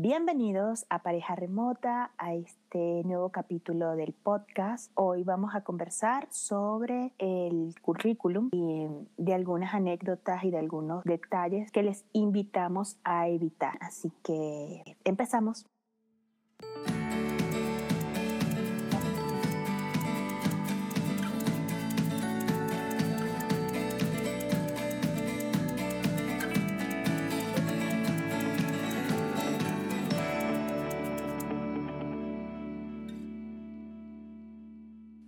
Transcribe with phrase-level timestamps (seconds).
[0.00, 4.92] Bienvenidos a Pareja Remota, a este nuevo capítulo del podcast.
[4.94, 11.72] Hoy vamos a conversar sobre el currículum y de algunas anécdotas y de algunos detalles
[11.72, 13.76] que les invitamos a evitar.
[13.80, 15.66] Así que empezamos.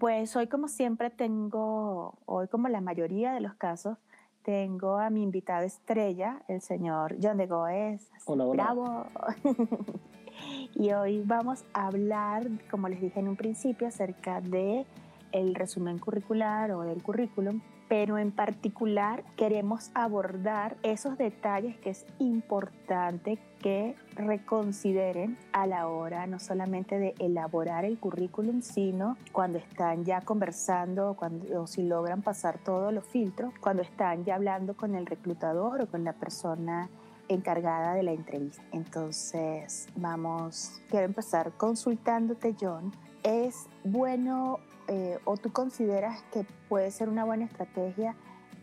[0.00, 3.98] Pues hoy como siempre tengo, hoy como la mayoría de los casos,
[4.42, 8.10] tengo a mi invitada estrella, el señor John de Goes.
[8.24, 8.62] Hola, hola.
[8.64, 9.06] Bravo.
[10.74, 14.86] y hoy vamos a hablar, como les dije en un principio, acerca de
[15.32, 22.06] el resumen curricular o del currículum pero en particular queremos abordar esos detalles que es
[22.20, 30.04] importante que reconsideren a la hora no solamente de elaborar el currículum, sino cuando están
[30.04, 34.94] ya conversando cuando, o si logran pasar todos los filtros, cuando están ya hablando con
[34.94, 36.88] el reclutador o con la persona
[37.26, 38.62] encargada de la entrevista.
[38.70, 42.92] Entonces, vamos, quiero empezar consultándote, John.
[43.24, 44.60] ¿Es bueno
[44.90, 48.14] eh, o tú consideras que puede ser una buena estrategia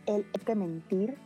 [0.06, 1.16] el que mentir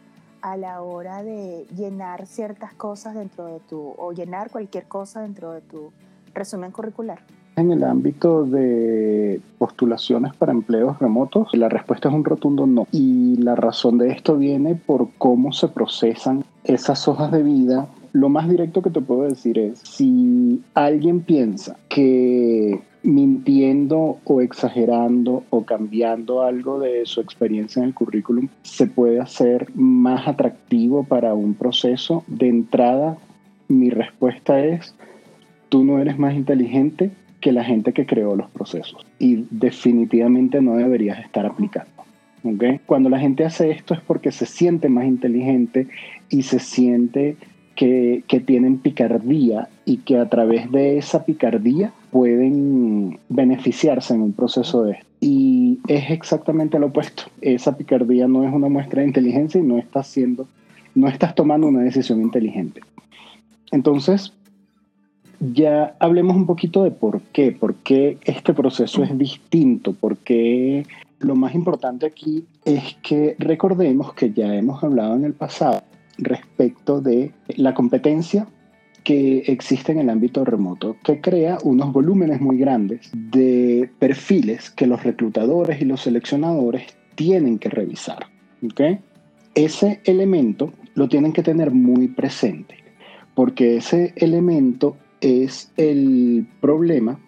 [0.40, 5.52] a la hora de llenar ciertas cosas dentro de tu, o llenar cualquier cosa dentro
[5.52, 5.92] de tu
[6.34, 7.18] resumen curricular?
[7.56, 12.86] En el ámbito de postulaciones para empleos remotos, la respuesta es un rotundo no.
[12.92, 18.28] Y la razón de esto viene por cómo se procesan esas hojas de vida lo
[18.28, 25.64] más directo que te puedo decir es, si alguien piensa que mintiendo o exagerando o
[25.64, 31.54] cambiando algo de su experiencia en el currículum se puede hacer más atractivo para un
[31.54, 33.18] proceso, de entrada
[33.68, 34.94] mi respuesta es,
[35.68, 40.76] tú no eres más inteligente que la gente que creó los procesos y definitivamente no
[40.76, 41.90] deberías estar aplicando.
[42.44, 42.80] ¿okay?
[42.86, 45.88] Cuando la gente hace esto es porque se siente más inteligente
[46.28, 47.36] y se siente
[47.74, 54.32] que, que, tienen picardía y que a través de esa picardía pueden beneficiarse en un
[54.34, 55.06] proceso de esto.
[55.20, 57.24] Y es exactamente lo opuesto.
[57.40, 60.46] Esa picardía no es una muestra de inteligencia y no estás haciendo,
[60.94, 62.82] no estás tomando una decisión inteligente.
[63.70, 64.34] Entonces,
[65.40, 70.84] ya hablemos un poquito de por qué, por qué este proceso es distinto, por qué
[71.18, 75.82] lo más importante aquí es que recordemos que ya hemos hablado en el pasado
[76.18, 78.46] respecto de la competencia
[79.04, 84.86] que existe en el ámbito remoto, que crea unos volúmenes muy grandes de perfiles que
[84.86, 88.26] los reclutadores y los seleccionadores tienen que revisar.
[88.64, 89.00] ¿okay?
[89.54, 92.76] Ese elemento lo tienen que tener muy presente,
[93.34, 97.18] porque ese elemento es el problema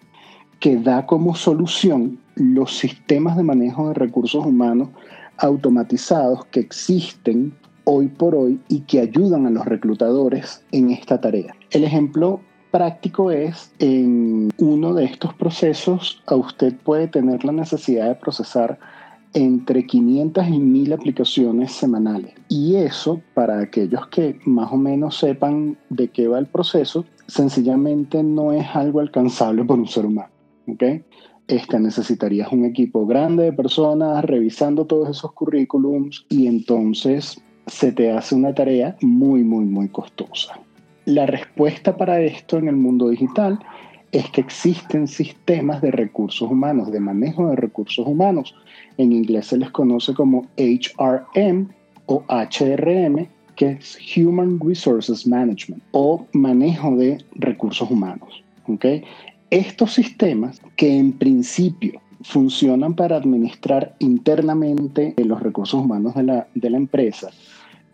[0.59, 4.89] que da como solución los sistemas de manejo de recursos humanos
[5.37, 7.53] automatizados que existen
[7.85, 11.55] hoy por hoy y que ayudan a los reclutadores en esta tarea.
[11.71, 12.41] El ejemplo
[12.71, 18.77] práctico es en uno de estos procesos a usted puede tener la necesidad de procesar
[19.33, 22.33] entre 500 y 1000 aplicaciones semanales.
[22.49, 28.23] Y eso, para aquellos que más o menos sepan de qué va el proceso, sencillamente
[28.23, 30.29] no es algo alcanzable por un ser humano.
[30.67, 31.03] ¿okay?
[31.47, 38.11] Este, necesitarías un equipo grande de personas revisando todos esos currículums y entonces se te
[38.11, 40.59] hace una tarea muy, muy, muy costosa.
[41.05, 43.59] La respuesta para esto en el mundo digital
[44.11, 48.55] es que existen sistemas de recursos humanos, de manejo de recursos humanos.
[48.97, 51.69] En inglés se les conoce como HRM
[52.05, 58.43] o HRM, que es Human Resources Management o manejo de recursos humanos.
[58.67, 59.03] ¿okay?
[59.49, 66.69] Estos sistemas que en principio funcionan para administrar internamente los recursos humanos de la, de
[66.69, 67.29] la empresa,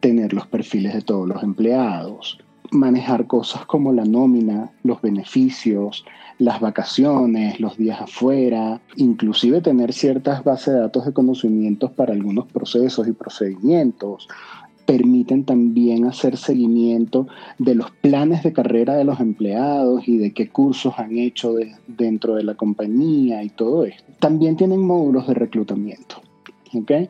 [0.01, 2.39] tener los perfiles de todos los empleados,
[2.71, 6.05] manejar cosas como la nómina, los beneficios,
[6.39, 12.47] las vacaciones, los días afuera, inclusive tener ciertas bases de datos de conocimientos para algunos
[12.47, 14.27] procesos y procedimientos.
[14.85, 17.27] Permiten también hacer seguimiento
[17.59, 21.53] de los planes de carrera de los empleados y de qué cursos han hecho
[21.87, 24.03] dentro de la compañía y todo esto.
[24.19, 26.21] También tienen módulos de reclutamiento.
[26.73, 27.09] ¿okay?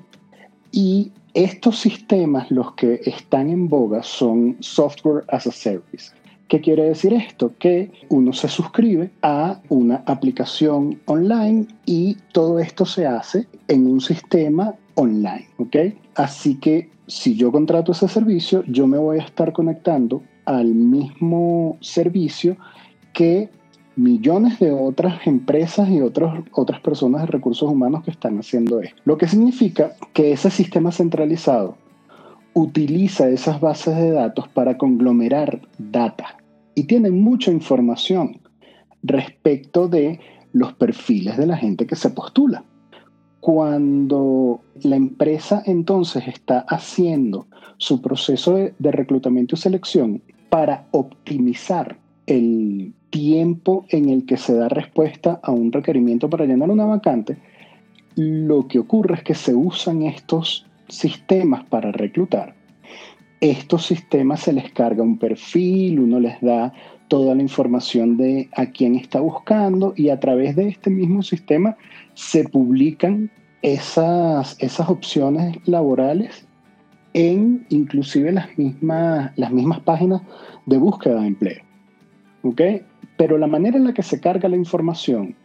[0.71, 6.11] Y estos sistemas, los que están en boga, son software as a service.
[6.47, 7.53] ¿Qué quiere decir esto?
[7.57, 14.01] Que uno se suscribe a una aplicación online y todo esto se hace en un
[14.01, 15.77] sistema online, ¿ok?
[16.15, 21.77] Así que si yo contrato ese servicio, yo me voy a estar conectando al mismo
[21.79, 22.57] servicio
[23.13, 23.49] que
[24.01, 28.99] millones de otras empresas y otros, otras personas de recursos humanos que están haciendo esto.
[29.05, 31.77] Lo que significa que ese sistema centralizado
[32.53, 36.37] utiliza esas bases de datos para conglomerar data
[36.75, 38.39] y tiene mucha información
[39.03, 40.19] respecto de
[40.51, 42.63] los perfiles de la gente que se postula.
[43.39, 51.97] Cuando la empresa entonces está haciendo su proceso de, de reclutamiento y selección para optimizar
[52.27, 57.37] el tiempo en el que se da respuesta a un requerimiento para llenar una vacante,
[58.15, 62.55] lo que ocurre es que se usan estos sistemas para reclutar.
[63.39, 66.73] Estos sistemas se les carga un perfil, uno les da
[67.07, 71.75] toda la información de a quién está buscando y a través de este mismo sistema
[72.13, 73.31] se publican
[73.61, 76.47] esas, esas opciones laborales
[77.13, 80.21] en inclusive las mismas, las mismas páginas
[80.65, 81.63] de búsqueda de empleo.
[82.43, 82.83] ¿Okay?
[83.21, 85.35] Pero la manera en la que se carga la información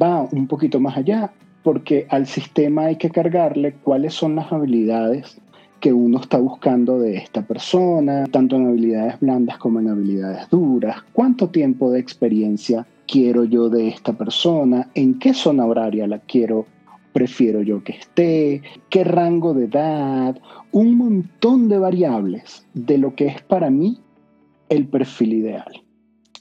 [0.00, 1.32] va un poquito más allá,
[1.64, 5.40] porque al sistema hay que cargarle cuáles son las habilidades
[5.80, 11.02] que uno está buscando de esta persona, tanto en habilidades blandas como en habilidades duras,
[11.12, 16.66] cuánto tiempo de experiencia quiero yo de esta persona, en qué zona horaria la quiero,
[17.12, 20.38] prefiero yo que esté, qué rango de edad,
[20.70, 23.98] un montón de variables de lo que es para mí
[24.68, 25.81] el perfil ideal.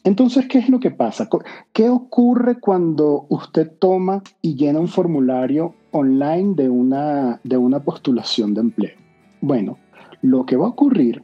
[0.04, 1.30] Entonces, ¿qué es lo que pasa?
[1.74, 8.54] ¿Qué ocurre cuando usted toma y llena un formulario online de una, de una postulación
[8.54, 8.96] de empleo?
[9.42, 9.78] Bueno,
[10.22, 11.22] lo que va a ocurrir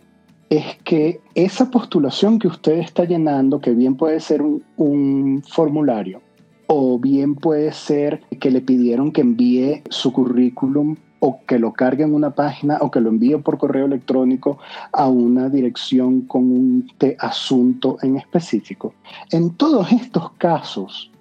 [0.50, 6.22] es que esa postulación que usted está llenando, que bien puede ser un, un formulario,
[6.68, 12.04] o bien puede ser que le pidieron que envíe su currículum o que lo cargue
[12.04, 14.60] en una página o que lo envíe por correo electrónico
[14.92, 16.88] a una dirección con un
[17.20, 18.94] asunto en específico.
[19.32, 21.12] En todos estos casos,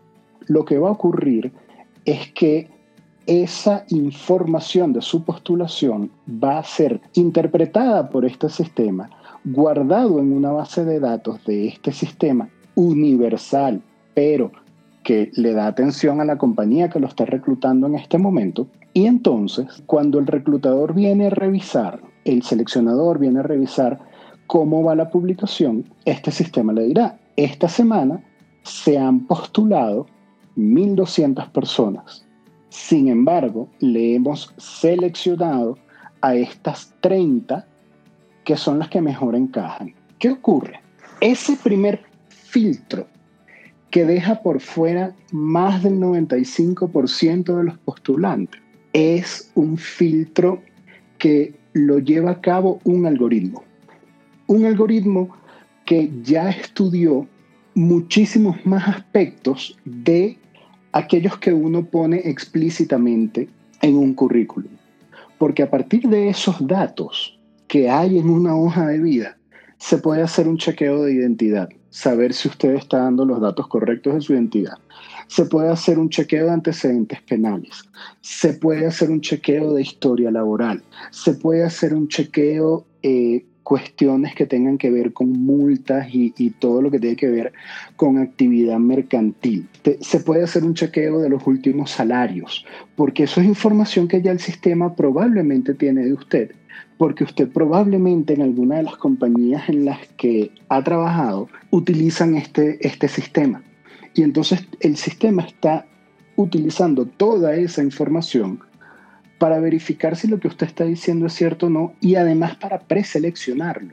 [0.47, 1.53] lo que va a ocurrir
[2.05, 2.69] es que
[3.27, 9.11] esa información de su postulación va a ser interpretada por este sistema,
[9.45, 13.83] guardado en una base de datos de este sistema universal,
[14.15, 14.53] pero
[15.03, 18.67] que le da atención a la compañía que lo está reclutando en este momento.
[18.97, 24.01] Y entonces, cuando el reclutador viene a revisar, el seleccionador viene a revisar
[24.47, 28.25] cómo va la publicación, este sistema le dirá, esta semana
[28.63, 30.07] se han postulado
[30.57, 32.27] 1.200 personas.
[32.71, 35.77] Sin embargo, le hemos seleccionado
[36.23, 37.67] a estas 30
[38.45, 39.95] que son las que mejor encajan.
[40.19, 40.81] ¿Qué ocurre?
[41.21, 42.01] Ese primer
[42.31, 43.07] filtro
[43.91, 48.63] que deja por fuera más del 95% de los postulantes.
[48.99, 50.63] Es un filtro
[51.19, 53.63] que lo lleva a cabo un algoritmo.
[54.47, 55.37] Un algoritmo
[55.85, 57.29] que ya estudió
[57.75, 60.39] muchísimos más aspectos de
[60.93, 63.51] aquellos que uno pone explícitamente
[63.83, 64.73] en un currículum.
[65.37, 67.39] Porque a partir de esos datos
[67.69, 69.37] que hay en una hoja de vida,
[69.77, 74.15] se puede hacer un chequeo de identidad saber si usted está dando los datos correctos
[74.15, 74.79] de su identidad.
[75.29, 77.83] Se puede hacer un chequeo de antecedentes penales.
[78.21, 80.83] Se puede hacer un chequeo de historia laboral.
[81.11, 86.31] Se puede hacer un chequeo eh, cuestiones que tengan que ver con multas y,
[86.61, 87.53] todo lo que tiene que ver
[87.97, 89.69] con actividad mercantil.
[90.01, 94.31] Se puede hacer un chequeo de los últimos salarios, porque eso es información que ya
[94.31, 96.53] el sistema probablemente tiene de usted
[96.99, 102.79] porque usted probablemente en alguna de las compañías en las que ha trabajado utilizan este,
[102.87, 103.63] este sistema.
[104.17, 105.87] Y entonces el sistema está
[106.37, 108.61] utilizando toda esa información
[109.39, 112.81] para verificar si lo que usted está diciendo es cierto o no y además para
[112.81, 113.93] preseleccionarlo.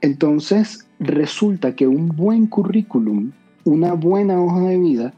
[0.00, 3.32] Entonces resulta que un buen currículum,
[3.64, 5.12] una buena hoja de vida,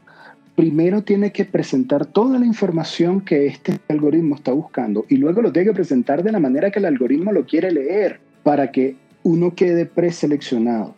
[0.57, 5.53] primero tiene que presentar toda la información que este algoritmo está buscando y luego lo
[5.53, 9.55] tiene que presentar de la manera que el algoritmo lo quiere leer para que uno
[9.55, 10.93] quede preseleccionado.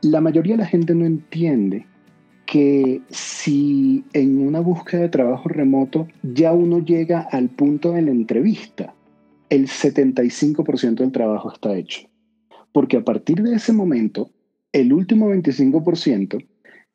[0.00, 1.86] La mayoría de la gente no entiende
[2.48, 8.10] que si en una búsqueda de trabajo remoto ya uno llega al punto de la
[8.10, 8.94] entrevista,
[9.50, 12.08] el 75% del trabajo está hecho.
[12.72, 14.30] Porque a partir de ese momento,
[14.72, 16.42] el último 25%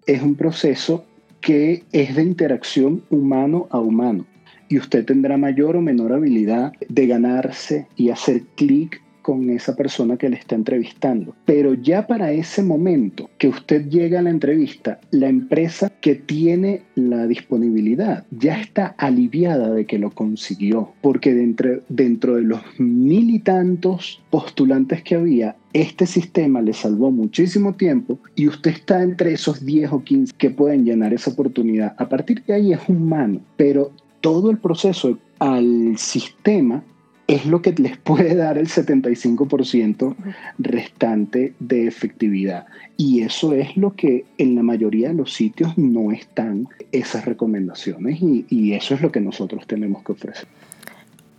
[0.07, 1.05] es un proceso
[1.39, 4.25] que es de interacción humano a humano.
[4.69, 10.17] Y usted tendrá mayor o menor habilidad de ganarse y hacer clic con esa persona
[10.17, 11.33] que le está entrevistando.
[11.45, 16.83] Pero ya para ese momento que usted llega a la entrevista, la empresa que tiene
[16.93, 23.31] la disponibilidad ya está aliviada de que lo consiguió, porque dentro, dentro de los mil
[23.31, 29.33] y tantos postulantes que había, este sistema le salvó muchísimo tiempo y usted está entre
[29.33, 31.95] esos 10 o 15 que pueden llenar esa oportunidad.
[31.97, 36.83] A partir de ahí es humano, pero todo el proceso al sistema
[37.27, 40.15] es lo que les puede dar el 75%
[40.59, 42.65] restante de efectividad.
[42.97, 48.21] Y eso es lo que en la mayoría de los sitios no están esas recomendaciones
[48.21, 50.47] y, y eso es lo que nosotros tenemos que ofrecer.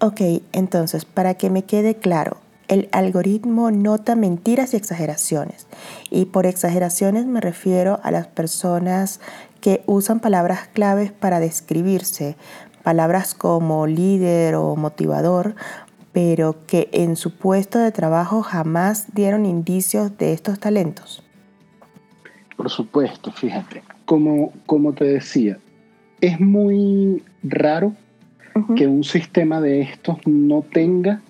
[0.01, 0.21] Ok,
[0.53, 2.39] entonces, para que me quede claro,
[2.69, 5.67] el algoritmo nota mentiras y exageraciones.
[6.11, 9.21] Y por exageraciones me refiero a las personas
[9.61, 12.37] que usan palabras claves para describirse,
[12.85, 15.57] palabras como líder o motivador,
[16.13, 21.25] pero que en su puesto de trabajo jamás dieron indicios de estos talentos.
[22.57, 23.83] Por supuesto, fíjate.
[24.05, 25.59] Como, como te decía,
[26.21, 27.95] es muy raro
[28.77, 31.21] que un sistema de estos no tenga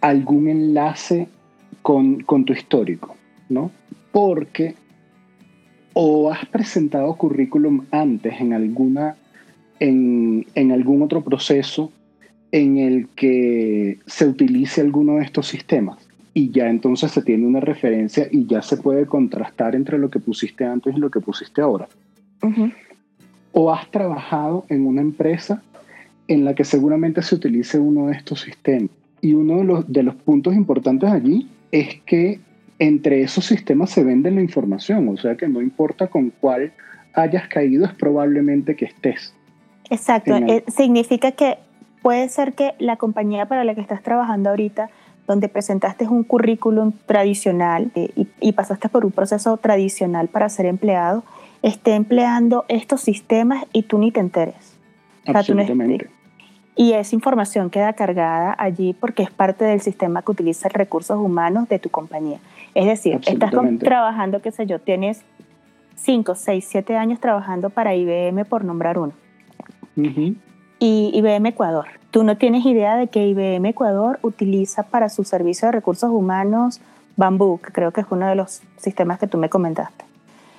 [0.00, 1.28] algún enlace
[1.82, 3.16] con, tu histórico,
[3.48, 3.70] ¿no?
[4.10, 4.74] Porque
[5.94, 9.16] o has presentado currículum antes en, alguna,
[9.80, 11.92] en, en algún otro proceso
[12.52, 17.60] en el que se utilice alguno de estos sistemas y ya entonces se tiene una
[17.60, 21.60] referencia y ya se puede contrastar entre lo que pusiste antes y lo que pusiste
[21.60, 21.88] ahora.
[23.52, 25.62] O has trabajado en una empresa
[26.28, 30.02] en la que seguramente se utilice uno de estos sistemas y uno de los, de
[30.02, 32.38] los puntos importantes allí es que
[32.78, 36.72] entre esos sistemas se vende la información, o sea que no importa con cuál
[37.14, 39.34] hayas caído, es probablemente que estés.
[39.90, 41.58] Exacto, eh, significa que
[42.02, 44.90] puede ser que la compañía para la que estás trabajando ahorita,
[45.26, 50.66] donde presentaste un currículum tradicional eh, y, y, pasaste por un proceso tradicional para ser
[50.66, 51.22] empleado,
[51.62, 54.76] esté empleando estos sistemas y tú ni te enteres.
[55.26, 56.08] Absolutamente.
[56.76, 61.68] Y esa información queda cargada allí porque es parte del sistema que utiliza recursos humanos
[61.68, 62.38] de tu compañía.
[62.74, 65.22] Es decir, estás trabajando, qué sé yo, tienes
[65.96, 69.12] 5, 6, 7 años trabajando para IBM por nombrar uno.
[70.78, 71.86] Y IBM Ecuador.
[72.10, 76.80] Tú no tienes idea de que IBM Ecuador utiliza para su servicio de recursos humanos
[77.16, 80.04] Bamboo, que creo que es uno de los sistemas que tú me comentaste.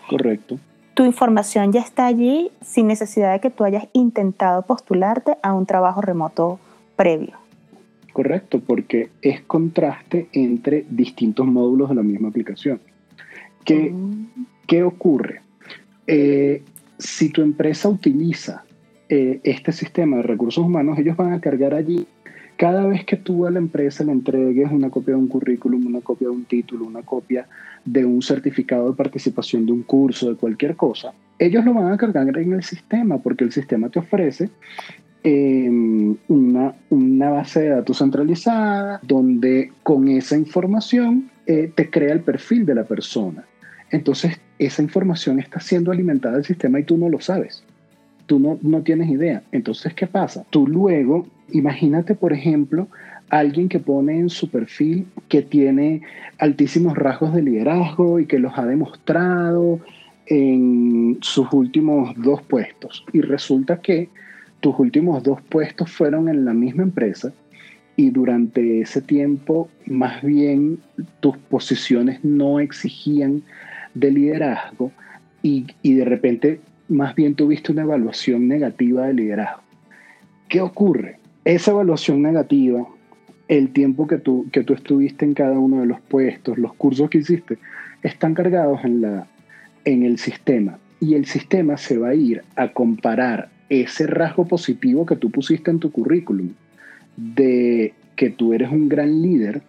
[0.09, 0.59] Correcto
[0.99, 5.65] tu información ya está allí sin necesidad de que tú hayas intentado postularte a un
[5.65, 6.59] trabajo remoto
[6.97, 7.37] previo.
[8.11, 12.81] Correcto, porque es contraste entre distintos módulos de la misma aplicación.
[13.63, 14.85] ¿Qué, mm.
[14.85, 15.41] ocurre?
[16.05, 16.63] Eh,
[16.97, 18.65] si tu empresa utiliza
[19.09, 22.07] eh, este sistema de recursos humanos, ellos van a cargar allí
[22.59, 26.01] cada vez que tú a la empresa le entregues una copia de un currículum, una
[26.01, 27.47] copia de un título, una copia
[27.85, 31.97] de un certificado de participación de un curso, de cualquier cosa, ellos lo van a
[31.97, 34.49] cargar en el sistema porque el sistema te ofrece
[35.23, 42.19] em, una, una, base de datos centralizada donde con esa información eh, te crea el
[42.19, 43.45] perfil de la persona.
[43.89, 47.63] Entonces, esa información está siendo alimentada al sistema y tú no lo sabes.
[48.29, 49.41] Tú no, no tienes idea.
[49.51, 50.45] Entonces, ¿qué pasa?
[50.51, 52.87] Tú luego Imagínate, por ejemplo,
[53.29, 56.01] alguien que pone en su perfil que tiene
[56.37, 59.79] altísimos rasgos de liderazgo y que los ha demostrado
[60.27, 63.03] en sus últimos dos puestos.
[63.13, 64.09] Y resulta que
[64.59, 67.31] tus últimos dos puestos fueron en la misma empresa
[67.95, 70.79] y durante ese tiempo más bien
[71.19, 73.41] tus posiciones no exigían
[73.93, 74.91] de liderazgo
[75.41, 76.59] y, y de repente
[76.89, 79.61] más bien tuviste una evaluación negativa de liderazgo.
[80.47, 81.19] ¿Qué ocurre?
[81.45, 82.85] esa evaluación negativa,
[83.47, 87.09] el tiempo que tú, que tú estuviste en cada uno de los puestos, los cursos
[87.09, 87.57] que hiciste,
[88.03, 89.27] están cargados en, la,
[89.85, 90.77] en el sistema.
[90.99, 95.71] Y el sistema se va a ir a comparar ese rasgo positivo que tú pusiste
[95.71, 96.49] en tu currículum
[97.15, 99.61] de que tú eres un gran líder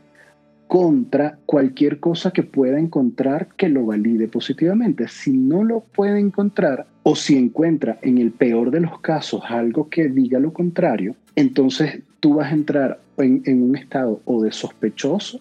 [0.70, 5.08] contra cualquier cosa que pueda encontrar que lo valide positivamente.
[5.08, 9.88] Si no lo puede encontrar o si encuentra en el peor de los casos algo
[9.88, 15.40] que diga lo contrario, entonces tú vas a entrar en, un estado o de sospechoso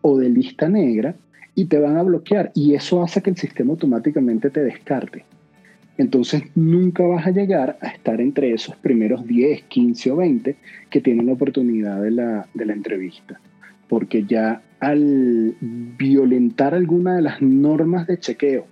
[0.00, 1.14] o de lista negra
[1.54, 5.26] y te van a bloquear y eso hace que el sistema automáticamente te descarte.
[5.98, 10.56] Entonces nunca vas a llegar a estar entre esos primeros 10, 15 o 20
[10.88, 13.38] que tienen la oportunidad de la entrevista
[13.90, 18.66] porque ya al violentar alguna de las normas de chequeo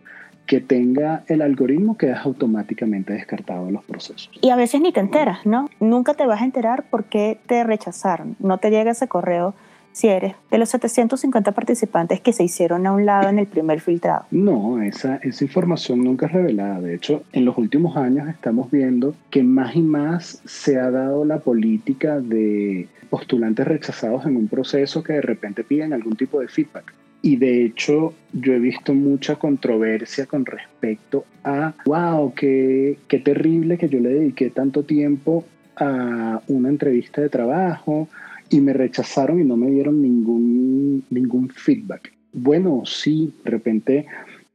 [0.46, 4.30] que tenga el algoritmo quedas automáticamente descartado de los procesos.
[4.40, 5.68] Y a veces ni te enteras, ¿no?
[5.80, 8.36] Nunca te vas a enterar por qué te rechazaron.
[8.38, 9.54] No te llega ese correo
[9.92, 13.80] si eres de los 750 participantes que se hicieron a un lado en el primer
[13.80, 14.26] filtrado.
[14.30, 16.80] No, esa, esa información nunca es revelada.
[16.80, 21.24] De hecho, en los últimos años estamos viendo que más y más se ha dado
[21.24, 26.48] la política de postulantes rechazados en un proceso que de repente piden algún tipo de
[26.48, 26.92] feedback.
[27.20, 33.76] Y de hecho, yo he visto mucha controversia con respecto a, wow, qué, qué terrible
[33.76, 35.44] que yo le dediqué tanto tiempo
[35.76, 38.08] a una entrevista de trabajo
[38.50, 42.12] y me rechazaron y no me dieron ningún, ningún feedback.
[42.32, 44.06] Bueno, sí, de repente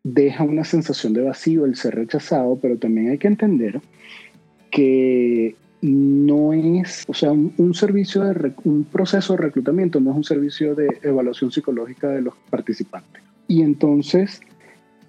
[0.04, 3.82] deja una sensación de vacío el ser rechazado, pero también hay que entender
[4.70, 10.24] que no es, o sea, un, servicio de un proceso de reclutamiento no es un
[10.24, 13.22] servicio de evaluación psicológica de los participantes.
[13.48, 14.42] Y entonces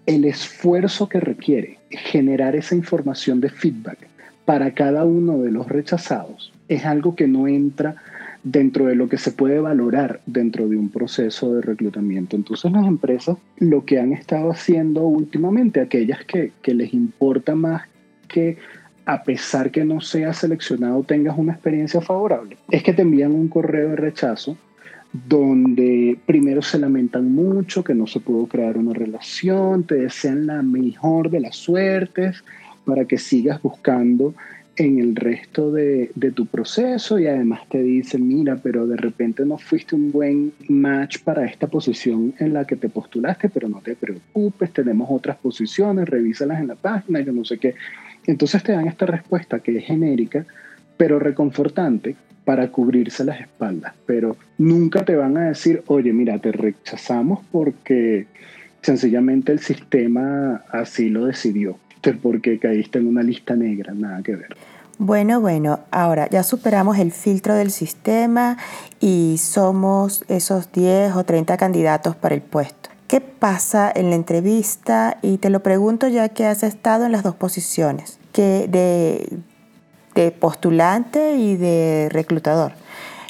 [0.06, 3.98] el esfuerzo que requiere generar esa información de feedback
[4.44, 7.96] para cada uno de los rechazados es algo que no entra
[8.44, 12.36] dentro de lo que se puede valorar dentro de un proceso de reclutamiento.
[12.36, 17.82] Entonces las empresas lo que han estado haciendo últimamente, aquellas que, les importa más
[18.28, 18.58] que
[19.06, 23.48] a pesar que no seas seleccionado tengas una experiencia favorable, es que te envían un
[23.48, 24.56] correo de rechazo
[25.12, 30.62] donde primero se lamentan mucho que no se pudo crear una relación, te desean la
[30.62, 32.42] mejor de las suertes
[32.84, 34.34] para que sigas buscando
[34.76, 39.44] en el resto de, de, tu proceso y además te dicen, mira, pero de repente
[39.44, 43.80] no fuiste un buen match para esta posición en la que te postulaste, pero no
[43.80, 47.74] te preocupes, tenemos otras posiciones, revísalas en la página, yo no sé qué.
[48.26, 50.44] Entonces te dan esta respuesta que es genérica,
[50.96, 56.52] pero reconfortante para cubrirse las espaldas, pero nunca te van a decir, oye, mira, te
[56.52, 58.26] rechazamos porque
[58.82, 61.78] sencillamente el sistema así lo decidió,
[62.12, 64.56] porque caíste en una lista negra, nada que ver.
[64.98, 68.56] Bueno, bueno, ahora ya superamos el filtro del sistema
[69.00, 72.90] y somos esos 10 o 30 candidatos para el puesto.
[73.08, 75.18] ¿Qué pasa en la entrevista?
[75.20, 79.38] Y te lo pregunto ya que has estado en las dos posiciones, que de,
[80.14, 82.72] de postulante y de reclutador.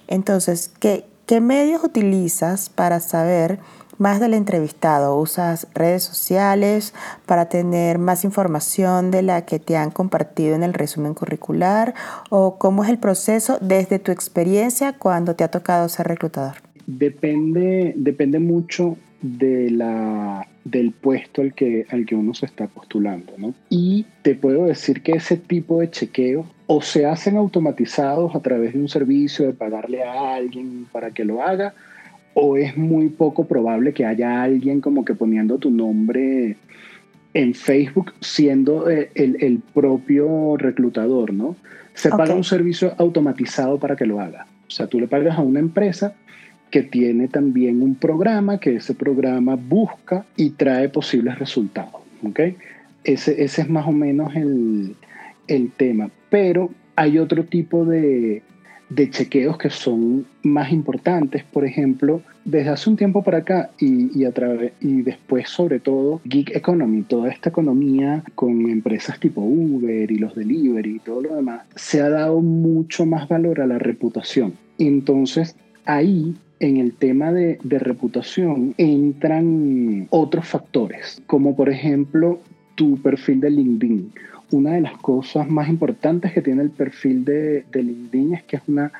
[0.07, 3.59] Entonces, ¿qué, ¿qué medios utilizas para saber
[3.99, 5.19] más del entrevistado?
[5.19, 6.95] ¿Usas redes sociales
[7.27, 11.95] para tener más información de la que te han compartido en el resumen curricular?
[12.31, 16.55] ¿O cómo es el proceso desde tu experiencia cuando te ha tocado ser reclutador?
[16.87, 23.33] Depende, depende mucho de la, del puesto al que, al que uno se está postulando.
[23.39, 23.55] ¿no?
[23.71, 28.75] Y te puedo decir que ese tipo de chequeo o se hacen automatizados a través
[28.75, 31.75] de un servicio de pagarle a alguien para que lo haga,
[32.35, 36.57] o es muy poco probable que haya alguien como que poniendo tu nombre
[37.33, 41.57] en Facebook siendo eh, el, el propio reclutador, ¿no?
[41.95, 44.47] Se paga un servicio automatizado para que lo haga.
[44.67, 46.15] O sea, tú le pagas a una empresa
[46.71, 52.03] que tiene también un programa, que ese programa busca y trae posibles resultados.
[52.25, 52.57] ¿okay?
[53.05, 54.97] Ese, ese es más o menos el,
[55.47, 56.11] el tema.
[56.31, 58.43] Pero hay otro tipo de,
[58.95, 64.11] de chequeos que son más importantes, por ejemplo, desde hace un tiempo para acá y,
[64.81, 70.35] y, después sobre todo Geek Economy, toda esta economía con empresas tipo Uber y los
[70.35, 74.55] delivery y todo lo demás, se ha dado mucho más valor a la reputación.
[74.79, 82.41] Entonces ahí en el tema de, reputación entran otros factores, como por ejemplo
[82.75, 84.13] tu perfil de LinkedIn.
[84.51, 88.57] Una de las cosas más importantes que tiene el perfil de, de LinkedIn es que
[88.57, 88.93] es una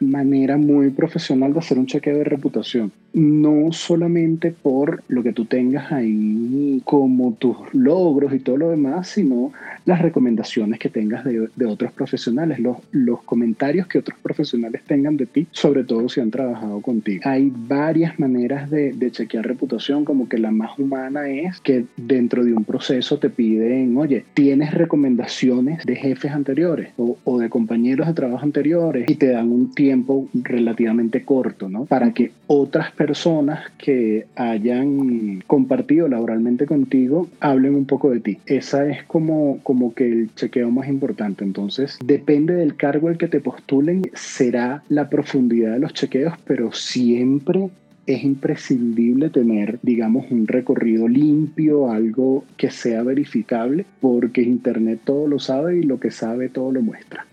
[0.00, 2.92] manera muy profesional de hacer un chequeo de reputación.
[3.12, 9.08] No solamente por lo que tú tengas ahí como tus logros y todo lo demás,
[9.08, 9.52] sino
[9.84, 12.76] las recomendaciones que tengas de, otros profesionales, los,
[13.24, 17.22] comentarios que otros profesionales tengan de ti, sobre todo si han trabajado contigo.
[17.24, 22.44] Hay varias maneras de, de chequear reputación, como que la más humana es que dentro
[22.44, 28.06] de un proceso te piden, oye, tienes recomendaciones de jefes anteriores o, o de compañeros
[28.06, 31.84] de trabajo anteriores y te dan un tiempo relativamente corto, ¿no?
[31.86, 38.38] Para que otras personas que hayan compartido laboralmente contigo hablen un poco de ti.
[38.44, 41.44] Esa es como, como que el chequeo más importante.
[41.44, 46.72] Entonces, depende del cargo al que te postulen, será la profundidad de los chequeos, pero
[46.72, 47.70] siempre
[48.08, 55.38] es imprescindible tener, digamos, un recorrido limpio, algo que sea verificable, porque Internet todo lo
[55.38, 57.27] sabe y lo que sabe todo lo muestra.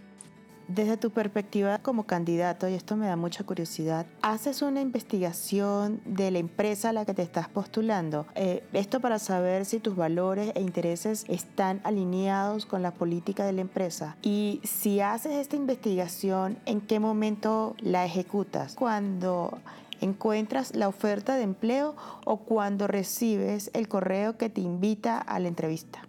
[0.67, 6.32] Desde tu perspectiva como candidato, y esto me da mucha curiosidad, ¿haces una investigación de
[6.32, 8.25] la empresa a la que te estás postulando?
[8.34, 13.54] Eh, esto para saber si tus valores e intereses están alineados con la política de
[13.54, 14.17] la empresa.
[14.23, 18.73] Y si haces esta investigación, ¿en qué momento la ejecutas?
[18.73, 19.60] Cuando
[20.01, 25.47] encuentras la oferta de empleo o cuando recibes el correo que te invita a la
[25.47, 26.08] entrevista?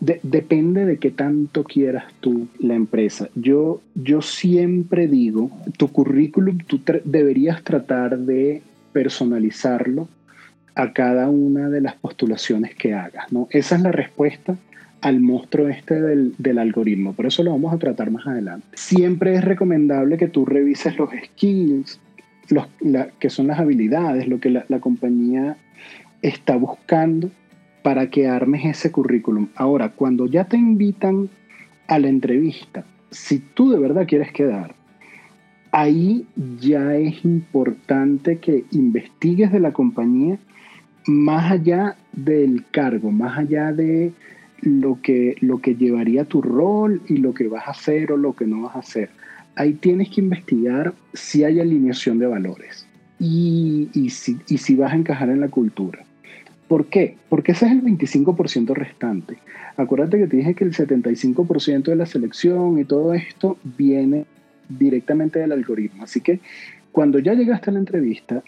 [0.00, 3.28] Depende de qué tanto quieras tú la empresa.
[3.34, 10.08] Yo, yo siempre digo, tu currículum tú deberías tratar de personalizarlo
[10.74, 13.32] a cada una de las postulaciones que hagas.
[13.32, 13.48] ¿no?
[13.50, 14.56] Esa es la respuesta
[15.00, 17.12] al monstruo este del, del, algoritmo.
[17.12, 18.66] Por eso lo vamos a tratar más adelante.
[18.74, 21.98] Siempre es recomendable que tú revises los skills,
[22.48, 22.66] los,
[23.18, 25.56] que son las habilidades, lo que la, la compañía
[26.22, 27.30] está buscando
[27.82, 29.48] para que armes ese currículum.
[29.56, 31.28] Ahora, cuando ya te invitan
[31.88, 34.74] a la entrevista, si tú de verdad quieres quedar,
[35.72, 36.26] ahí
[36.60, 40.38] ya es importante que investigues de la compañía
[41.06, 44.12] más allá del cargo, más allá de
[44.60, 48.34] lo que, lo que llevaría tu rol y lo que vas a hacer o lo
[48.34, 49.10] que no vas a hacer.
[49.56, 52.86] Ahí tienes que investigar si hay alineación de valores
[53.18, 56.04] y, si, y si vas a encajar en la cultura.
[56.72, 57.16] ¿Por qué?
[57.28, 59.36] Porque ese es el 25% restante.
[59.76, 64.24] Acuérdate que te dije que el 75% de la selección y todo esto viene
[64.70, 66.04] directamente del algoritmo.
[66.04, 66.40] Así que
[66.90, 68.42] cuando ya llegaste a la entrevista,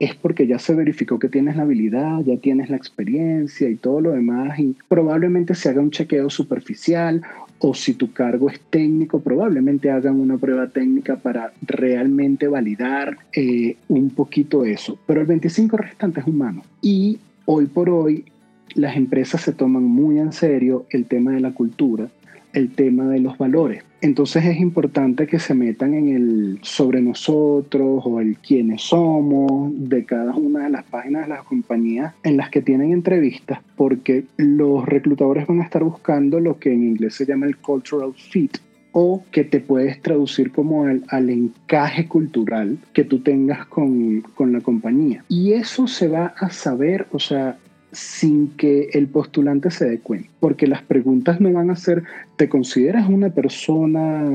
[0.00, 4.00] es porque ya se verificó que tienes la habilidad, ya tienes la experiencia y todo
[4.00, 7.22] lo demás, y probablemente se haga un chequeo superficial
[7.60, 13.76] o si tu cargo es técnico, probablemente hagan una prueba técnica para realmente validar eh,
[13.86, 14.98] un poquito eso.
[15.06, 16.62] Pero el 25 restante es humano.
[16.82, 18.26] Y hoy por hoy
[18.74, 22.10] las empresas se toman muy en serio el tema de la cultura
[22.52, 23.84] el tema de los valores.
[24.00, 30.04] Entonces es importante que se metan en el sobre nosotros o el quiénes somos de
[30.04, 34.86] cada una de las páginas de las compañías en las que tienen entrevistas, porque los
[34.86, 38.58] reclutadores van a estar buscando lo que en inglés se llama el cultural fit,
[39.00, 44.52] o que te puedes traducir como al, al, encaje cultural que tú tengas con, con,
[44.52, 45.24] la compañía.
[45.28, 47.56] Y eso se va a saber, o sea,
[47.92, 52.02] sin que el postulante se dé cuenta, porque las preguntas no van a ser,
[52.34, 54.28] ¿te consideras una persona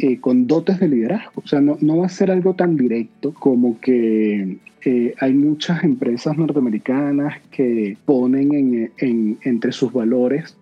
[0.00, 1.40] eh, con dotes de liderazgo?
[1.44, 5.84] O sea, no, no, va a ser algo tan directo como que eh, hay muchas
[5.84, 10.56] empresas norteamericanas que ponen en, en, entre sus valores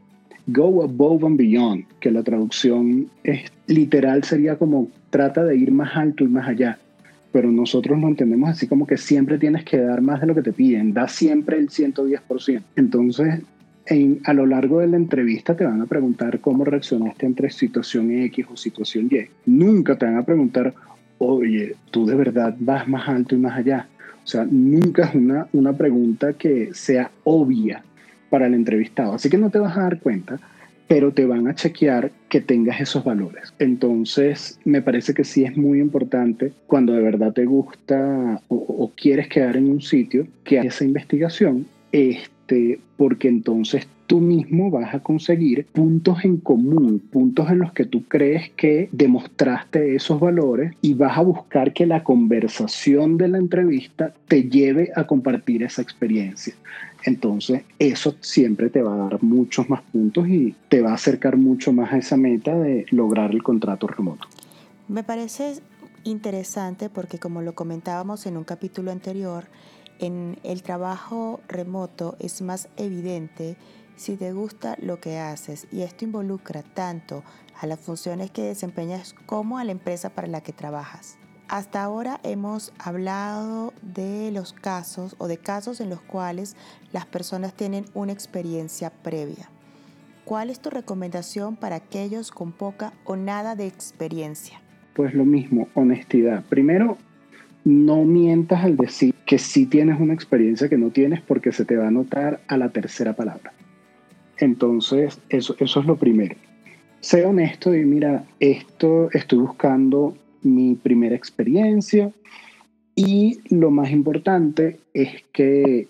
[0.53, 5.97] go above and beyond, que la traducción es literal sería como trata de ir más
[5.97, 6.79] alto y más allá
[7.33, 10.43] pero nosotros lo entendemos así como que siempre tienes que dar más de lo que
[10.43, 12.63] te piden, da siempre el 110%.
[12.77, 13.41] Entonces,
[13.87, 18.11] en, a lo largo de la entrevista te van a preguntar cómo reaccionaste entre situación
[18.11, 19.29] X o situación Y.
[19.47, 20.75] Nunca te van a preguntar,
[21.19, 23.87] oye, tú de verdad vas más alto y más allá.
[24.25, 27.83] O sea, nunca es una, una pregunta que sea obvia
[28.31, 29.15] para el entrevistado.
[29.15, 30.39] Así que no te vas a dar cuenta
[30.91, 33.55] pero te van a chequear que tengas esos valores.
[33.61, 39.29] Entonces, me parece que sí es muy importante cuando de verdad te gusta o, quieres
[39.29, 44.99] quedar en un sitio que haga esa investigación, este, porque entonces tú mismo vas a
[44.99, 50.95] conseguir puntos en común, puntos en los que tú crees que demostraste esos valores y
[50.95, 56.55] vas a buscar que la conversación de la entrevista te lleve a compartir esa experiencia.
[57.05, 61.37] Entonces, eso siempre te va a dar muchos más puntos y te va a acercar
[61.37, 64.27] mucho más a esa meta de lograr el contrato remoto.
[64.89, 65.61] Me parece
[66.03, 69.45] interesante porque como lo comentábamos en un capítulo anterior,
[70.01, 73.57] en el trabajo remoto es más evidente
[74.01, 77.23] si te gusta lo que haces y esto involucra tanto
[77.61, 81.19] a las funciones que desempeñas como a la empresa para la que trabajas.
[81.49, 86.57] Hasta ahora hemos hablado de los casos o de casos en los cuales
[86.93, 89.51] las personas tienen una experiencia previa.
[90.25, 94.63] ¿Cuál es tu recomendación para aquellos con poca o nada de experiencia?
[94.95, 96.43] Pues lo mismo, honestidad.
[96.49, 96.97] Primero,
[97.67, 101.77] no mientas al decir que sí tienes una experiencia que no tienes porque se te
[101.77, 103.53] va a notar a la tercera palabra.
[104.41, 106.35] Entonces, eso, es lo primero.
[107.01, 112.11] Sé honesto y mira, esto estoy buscando mi primera experiencia
[112.95, 115.89] y lo más importante es que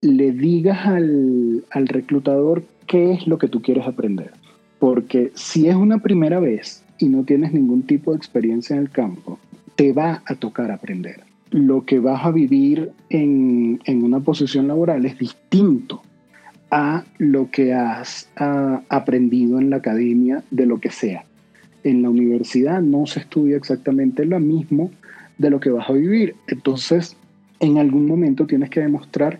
[0.00, 4.32] le digas al, al reclutador qué es lo que tú quieres aprender.
[4.78, 8.90] Porque si es una primera vez y no tienes ningún tipo de experiencia en el
[8.90, 9.38] campo,
[9.76, 11.24] te va a tocar aprender.
[11.50, 16.02] Lo que vas a vivir en, en una posición laboral es distinto
[16.72, 18.28] a lo que has
[18.88, 21.24] aprendido en la academia de lo que sea
[21.84, 24.90] en la universidad no se estudia exactamente lo mismo
[25.38, 26.36] de lo que vas a vivir.
[26.48, 27.16] Entonces,
[27.60, 29.38] en algún momento tienes que demostrar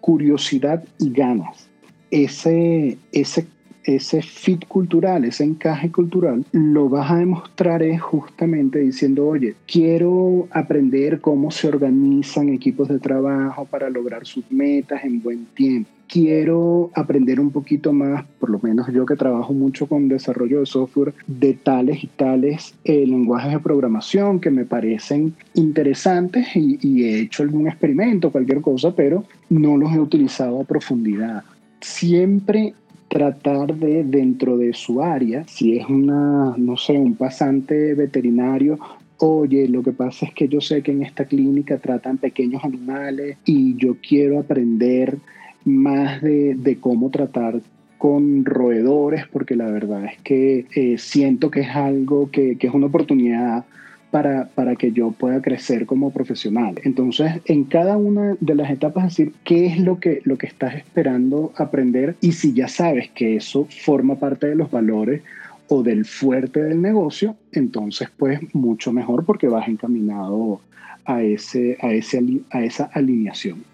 [0.00, 1.68] curiosidad y ganas.
[2.10, 3.46] Ese, ese
[3.96, 10.48] ese fit cultural, ese encaje cultural, lo vas a demostrar es justamente diciendo, oye, quiero
[10.50, 16.90] aprender cómo se organizan equipos de trabajo para lograr sus metas en buen tiempo quiero
[16.94, 21.14] aprender un poquito más, por lo menos yo que trabajo mucho con desarrollo de software,
[21.26, 27.20] de tales y tales eh, lenguajes de programación que me parecen interesantes y, y, he
[27.20, 31.44] hecho algún experimento, cualquier cosa, pero no los he utilizado a profundidad.
[31.80, 32.74] Siempre
[33.10, 38.78] tratar de, dentro de su área, si es una, no sé, un pasante veterinario
[39.20, 43.36] oye, lo que pasa es que yo sé que en esta clínica tratan pequeños animales
[43.44, 45.18] y yo quiero aprender
[45.64, 47.60] más de, cómo tratar
[47.98, 52.86] con roedores, porque la verdad es que eh, siento que es algo que, es una
[52.86, 53.66] oportunidad
[54.10, 56.80] para, para, que yo pueda crecer como profesional.
[56.84, 60.74] Entonces, en cada una de las etapas, decir qué es lo que, lo que estás
[60.74, 65.22] esperando aprender y si ya sabes que eso forma parte de los valores
[65.68, 70.60] o del fuerte del negocio, entonces pues mucho mejor porque vas encaminado
[71.04, 73.64] a, ese, a, ese, a esa alineación.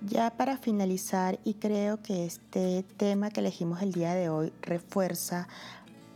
[0.00, 5.48] Ya para finalizar, y creo que este tema que elegimos el día de hoy refuerza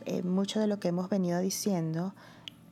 [0.05, 2.15] eh, mucho de lo que hemos venido diciendo,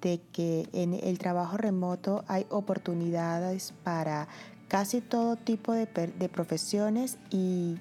[0.01, 4.29] de que en el trabajo remoto hay oportunidades para
[4.69, 5.87] casi todo tipo de,
[6.33, 7.77] profesiones y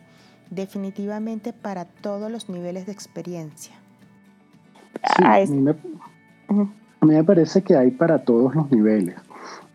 [0.50, 3.74] definitivamente para todos los niveles de experiencia.
[5.16, 9.16] Sí, a mí me parece que hay para todos los niveles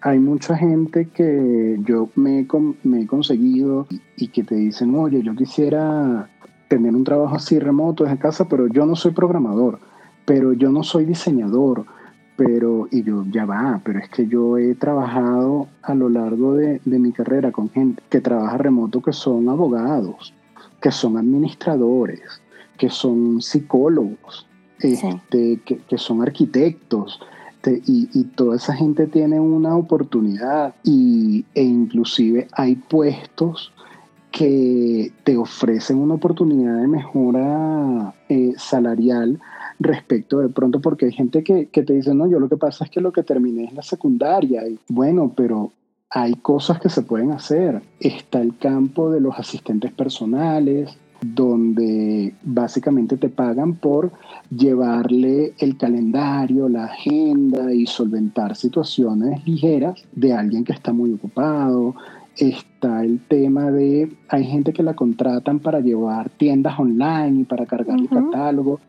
[0.04, 3.86] hay mucha gente que yo me, he conseguido
[4.18, 6.28] y, que te dicen, oye, yo quisiera
[6.68, 9.78] tener un trabajo así remoto desde casa, pero yo no soy programador,
[10.26, 11.86] pero yo no soy diseñador,
[12.36, 16.80] pero, y yo, ya va, pero es que yo he trabajado a lo largo de,
[16.84, 20.34] mi carrera con gente que trabaja remoto, que son abogados,
[20.80, 22.42] que son administradores,
[22.76, 24.46] que son psicólogos,
[24.80, 27.20] este, que, que son arquitectos,
[27.86, 33.72] y, toda esa gente tiene una oportunidad y, e inclusive hay puestos
[34.30, 39.40] que te ofrecen una oportunidad de mejora eh, salarial
[39.80, 42.84] respecto de pronto porque hay gente que, que, te dice, no, yo lo que pasa
[42.84, 44.66] es que lo que terminé es la secundaria.
[44.66, 45.72] Y bueno, pero
[46.10, 47.82] hay cosas que se pueden hacer.
[47.98, 54.12] Está el campo de los asistentes personales, donde básicamente te pagan por
[54.50, 61.94] llevarle el calendario, la agenda y solventar situaciones ligeras de alguien que está muy ocupado.
[62.36, 67.64] Está el tema de, hay gente que la contratan para llevar tiendas online y para
[67.64, 68.80] cargar el catálogo.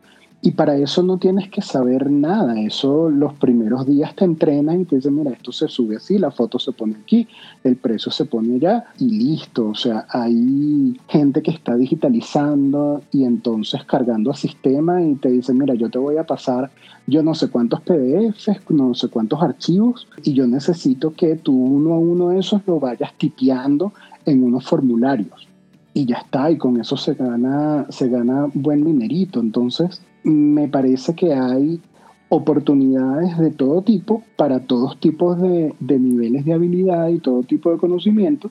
[0.42, 2.60] Y para eso no tienes que saber nada.
[2.60, 6.30] Eso los primeros días te entrenan y te dicen, mira, esto se sube así, la
[6.30, 7.26] foto se pone aquí,
[7.64, 9.68] el precio se pone allá y listo.
[9.68, 15.58] O sea, hay gente que está digitalizando y entonces cargando al sistema y te dicen,
[15.58, 16.70] mira, yo te voy a pasar
[17.08, 21.94] yo no sé cuántos PDFs, no sé cuántos archivos y yo necesito que tú uno
[21.94, 23.92] a uno de esos lo vayas tipeando
[24.24, 25.46] en unos formularios
[25.94, 29.40] y ya está, y con eso se gana, se gana buen dinerito.
[29.40, 31.80] Entonces, me parece que hay
[32.28, 37.78] oportunidades de todo tipo para todos tipos de, niveles de habilidad y todo tipo de
[37.78, 38.50] conocimiento.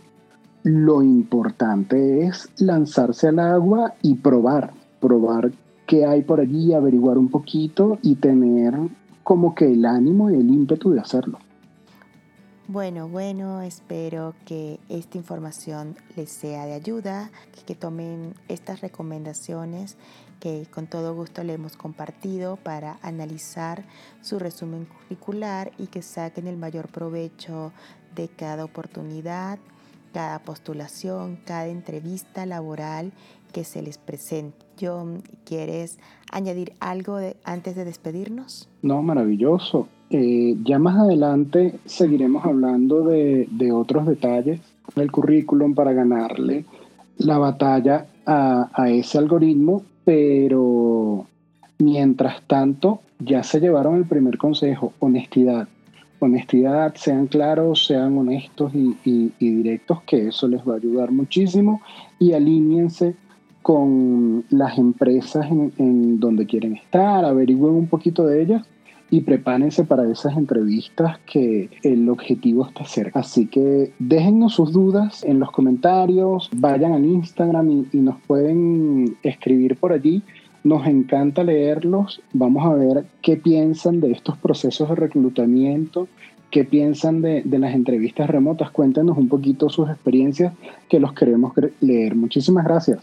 [0.64, 5.52] Lo importante es lanzarse al agua y probar, probar
[5.86, 8.74] qué hay por allí, averiguar un poquito y tener
[9.24, 11.40] como que el ánimo y el ímpetu de hacerlo.
[12.68, 17.30] Bueno, bueno, espero que esta información les sea de ayuda,
[17.68, 19.98] que tomen estas recomendaciones
[20.39, 23.84] que con todo gusto le hemos compartido para analizar
[24.21, 27.71] su resumen curricular y que saquen el mayor provecho
[28.15, 29.60] de cada oportunidad,
[30.13, 33.12] cada postulación, cada entrevista laboral
[33.52, 34.65] que se les presente.
[34.80, 36.00] John, ¿quieres
[36.32, 38.69] añadir algo antes de despedirnos?
[38.82, 39.88] No, maravilloso.
[40.10, 44.60] Eh, ya más adelante seguiremos hablando de, otros detalles
[44.95, 46.65] del currículum para ganarle
[47.17, 51.28] la batalla a ese algoritmo pero
[51.80, 55.68] mientras tanto ya se llevaron el primer consejo, honestidad.
[56.20, 61.82] Honestidad, sean claros, sean honestos y, directos, que eso les va a ayudar muchísimo
[62.20, 63.15] y alíñense
[63.62, 68.65] con las empresas en, en donde quieren estar, averigüen un poquito de ellas
[69.12, 73.20] y prepárense para esas entrevistas que el objetivo está cerca.
[73.20, 79.78] Así que déjennos sus dudas en los comentarios, vayan al Instagram y, nos pueden escribir
[79.78, 80.24] por allí.
[80.63, 82.22] Nos encanta leerlos.
[82.34, 86.08] Vamos a ver qué piensan de estos procesos de reclutamiento,
[86.50, 88.72] qué piensan de, de las entrevistas remotas.
[88.72, 90.54] Cuéntenos un poquito sus experiencias
[90.89, 92.15] que los queremos leer.
[92.15, 93.00] Muchísimas gracias.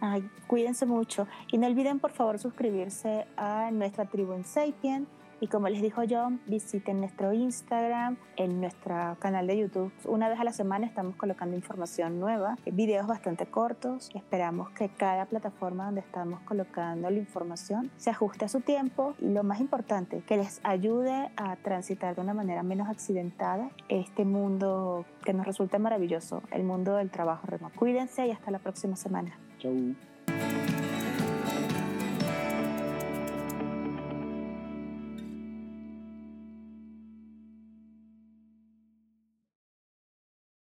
[0.00, 5.06] Ay, cuídense mucho y no olviden por favor suscribirse a nuestra tribu en Sapien
[5.42, 9.92] y como les dijo John, visiten nuestro Instagram, en nuestro canal de YouTube.
[10.04, 14.08] Una vez a la semana estamos colocando información nueva, videos bastante cortos.
[14.14, 19.30] Esperamos que cada plataforma donde estamos colocando la información se ajuste a su tiempo y
[19.30, 25.04] lo más importante, que les ayude a transitar de una manera menos accidentada este mundo
[25.24, 27.74] que nos resulta maravilloso, el mundo del trabajo remoto.
[27.76, 29.36] Cuídense y hasta la próxima semana.
[29.58, 30.11] Chau.